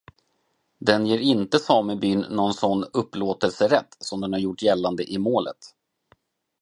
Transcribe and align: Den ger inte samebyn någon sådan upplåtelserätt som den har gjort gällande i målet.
Den 0.79 1.07
ger 1.07 1.19
inte 1.19 1.59
samebyn 1.59 2.19
någon 2.19 2.53
sådan 2.53 2.89
upplåtelserätt 2.93 3.97
som 3.99 4.21
den 4.21 4.33
har 4.33 4.39
gjort 4.39 4.61
gällande 4.61 5.11
i 5.11 5.17
målet. 5.17 5.75